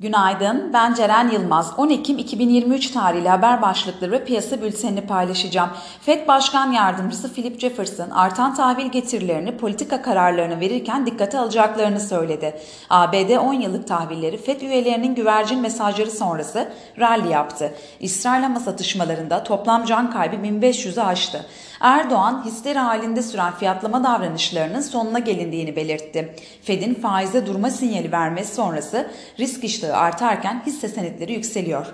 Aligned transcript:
Günaydın, 0.00 0.72
ben 0.72 0.94
Ceren 0.94 1.28
Yılmaz. 1.28 1.72
10 1.76 1.90
Ekim 1.90 2.18
2023 2.18 2.90
tarihli 2.90 3.28
haber 3.28 3.62
başlıkları 3.62 4.12
ve 4.12 4.24
piyasa 4.24 4.62
bültenini 4.62 5.00
paylaşacağım. 5.00 5.70
FED 6.00 6.28
Başkan 6.28 6.72
Yardımcısı 6.72 7.34
Philip 7.34 7.60
Jefferson, 7.60 8.10
artan 8.10 8.54
tahvil 8.54 8.86
getirilerini 8.86 9.56
politika 9.56 10.02
kararlarını 10.02 10.60
verirken 10.60 11.06
dikkate 11.06 11.38
alacaklarını 11.38 12.00
söyledi. 12.00 12.60
ABD 12.90 13.36
10 13.36 13.54
yıllık 13.54 13.88
tahvilleri 13.88 14.36
FED 14.36 14.60
üyelerinin 14.60 15.14
güvercin 15.14 15.60
mesajları 15.60 16.10
sonrası 16.10 16.72
rally 16.98 17.28
yaptı. 17.28 17.74
İsrail 18.00 18.42
Hamas 18.42 18.68
atışmalarında 18.68 19.44
toplam 19.44 19.84
can 19.84 20.10
kaybı 20.10 20.36
1500'ü 20.36 21.00
aştı. 21.00 21.46
Erdoğan 21.80 22.44
histeri 22.44 22.78
halinde 22.78 23.22
süren 23.22 23.52
fiyatlama 23.52 24.04
davranışlarının 24.04 24.80
sonuna 24.80 25.18
gelindiğini 25.18 25.76
belirtti. 25.76 26.34
Fed'in 26.62 26.94
faize 26.94 27.46
durma 27.46 27.70
sinyali 27.70 28.12
vermesi 28.12 28.54
sonrası 28.54 29.10
risk 29.38 29.64
iştahı 29.64 29.89
artarken 29.92 30.62
hisse 30.66 30.88
senetleri 30.88 31.32
yükseliyor. 31.32 31.86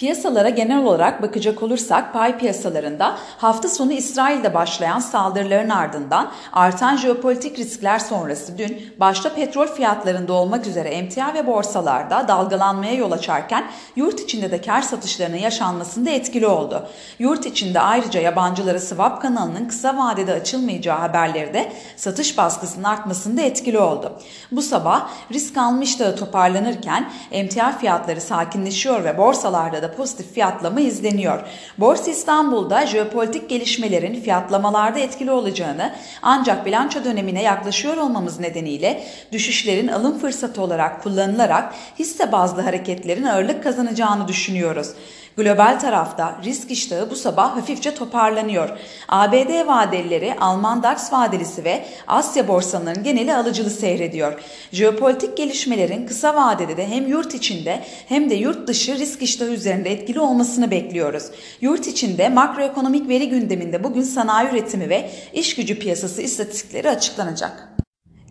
Piyasalara 0.00 0.48
genel 0.48 0.84
olarak 0.84 1.22
bakacak 1.22 1.62
olursak 1.62 2.12
pay 2.12 2.38
piyasalarında 2.38 3.16
hafta 3.38 3.68
sonu 3.68 3.92
İsrail'de 3.92 4.54
başlayan 4.54 4.98
saldırıların 4.98 5.68
ardından 5.68 6.30
artan 6.52 6.96
jeopolitik 6.96 7.58
riskler 7.58 7.98
sonrası 7.98 8.58
dün 8.58 8.92
başta 9.00 9.34
petrol 9.34 9.66
fiyatlarında 9.66 10.32
olmak 10.32 10.66
üzere 10.66 10.88
emtia 10.88 11.34
ve 11.34 11.46
borsalarda 11.46 12.28
dalgalanmaya 12.28 12.94
yol 12.94 13.12
açarken 13.12 13.64
yurt 13.96 14.20
içinde 14.20 14.50
de 14.50 14.60
kar 14.60 14.82
satışlarının 14.82 15.36
yaşanmasında 15.36 16.10
etkili 16.10 16.46
oldu. 16.46 16.88
Yurt 17.18 17.46
içinde 17.46 17.80
ayrıca 17.80 18.20
yabancılara 18.20 18.80
swap 18.80 19.22
kanalının 19.22 19.68
kısa 19.68 19.96
vadede 19.96 20.32
açılmayacağı 20.32 20.98
haberleri 20.98 21.54
de 21.54 21.72
satış 21.96 22.38
baskısının 22.38 22.84
artmasında 22.84 23.40
etkili 23.40 23.78
oldu. 23.78 24.12
Bu 24.52 24.62
sabah 24.62 25.08
risk 25.32 25.56
almış 25.56 26.00
da 26.00 26.14
toparlanırken 26.14 27.10
emtia 27.30 27.72
fiyatları 27.72 28.20
sakinleşiyor 28.20 29.04
ve 29.04 29.18
borsalarda 29.18 29.82
da 29.82 29.89
pozitif 29.96 30.34
fiyatlama 30.34 30.80
izleniyor. 30.80 31.40
Borsa 31.78 32.10
İstanbul'da 32.10 32.86
jeopolitik 32.86 33.50
gelişmelerin 33.50 34.20
fiyatlamalarda 34.20 34.98
etkili 34.98 35.30
olacağını 35.30 35.92
ancak 36.22 36.66
bilanço 36.66 37.04
dönemine 37.04 37.42
yaklaşıyor 37.42 37.96
olmamız 37.96 38.40
nedeniyle 38.40 39.02
düşüşlerin 39.32 39.88
alım 39.88 40.18
fırsatı 40.18 40.62
olarak 40.62 41.02
kullanılarak 41.02 41.74
hisse 41.98 42.32
bazlı 42.32 42.62
hareketlerin 42.62 43.24
ağırlık 43.24 43.62
kazanacağını 43.62 44.28
düşünüyoruz. 44.28 44.94
Global 45.36 45.78
tarafta 45.80 46.40
risk 46.44 46.70
iştahı 46.70 47.10
bu 47.10 47.16
sabah 47.16 47.56
hafifçe 47.56 47.94
toparlanıyor. 47.94 48.68
ABD 49.08 49.66
vadelileri, 49.66 50.34
Alman 50.40 50.82
DAX 50.82 51.12
vadelisi 51.12 51.64
ve 51.64 51.84
Asya 52.06 52.48
borsalarının 52.48 53.02
geneli 53.04 53.34
alıcılı 53.34 53.70
seyrediyor. 53.70 54.42
Jeopolitik 54.72 55.36
gelişmelerin 55.36 56.06
kısa 56.06 56.34
vadede 56.34 56.76
de 56.76 56.88
hem 56.88 57.06
yurt 57.06 57.34
içinde 57.34 57.80
hem 58.08 58.30
de 58.30 58.34
yurt 58.34 58.68
dışı 58.68 58.98
risk 58.98 59.22
iştahı 59.22 59.50
üzerinde 59.50 59.69
etkili 59.78 60.20
olmasını 60.20 60.70
bekliyoruz. 60.70 61.24
Yurt 61.60 61.86
içinde 61.86 62.28
makroekonomik 62.28 63.08
veri 63.08 63.28
gündeminde 63.28 63.84
bugün 63.84 64.02
sanayi 64.02 64.48
üretimi 64.50 64.88
ve 64.88 65.10
iş 65.32 65.56
gücü 65.56 65.78
piyasası 65.78 66.22
istatistikleri 66.22 66.90
açıklanacak. 66.90 67.68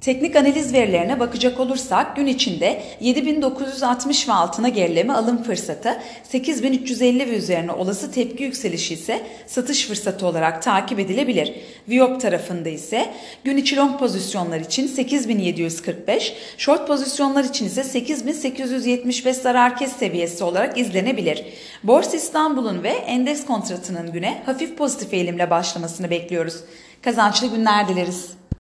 Teknik 0.01 0.35
analiz 0.35 0.73
verilerine 0.73 1.19
bakacak 1.19 1.59
olursak 1.59 2.15
gün 2.15 2.25
içinde 2.25 2.81
7960 2.99 4.29
ve 4.29 4.33
altına 4.33 4.69
gerileme 4.69 5.13
alım 5.13 5.43
fırsatı, 5.43 6.01
8350 6.23 7.31
ve 7.31 7.37
üzerine 7.37 7.71
olası 7.71 8.11
tepki 8.11 8.43
yükselişi 8.43 8.93
ise 8.93 9.21
satış 9.47 9.87
fırsatı 9.87 10.25
olarak 10.25 10.63
takip 10.63 10.99
edilebilir. 10.99 11.55
Viyop 11.89 12.21
tarafında 12.21 12.69
ise 12.69 13.13
gün 13.43 13.57
içi 13.57 13.75
long 13.75 13.99
pozisyonlar 13.99 14.59
için 14.59 14.87
8745, 14.87 16.33
short 16.57 16.87
pozisyonlar 16.87 17.43
için 17.43 17.65
ise 17.65 17.83
8875 17.83 19.37
zarar 19.37 19.77
kes 19.77 19.91
seviyesi 19.91 20.43
olarak 20.43 20.77
izlenebilir. 20.77 21.45
Borsa 21.83 22.17
İstanbul'un 22.17 22.83
ve 22.83 22.89
endeks 22.89 23.45
kontratının 23.45 24.11
güne 24.11 24.41
hafif 24.45 24.77
pozitif 24.77 25.13
eğilimle 25.13 25.49
başlamasını 25.49 26.09
bekliyoruz. 26.09 26.55
Kazançlı 27.01 27.47
günler 27.47 27.87
dileriz. 27.87 28.38